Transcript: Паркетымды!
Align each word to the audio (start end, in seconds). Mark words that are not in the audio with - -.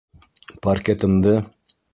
Паркетымды! 0.63 1.37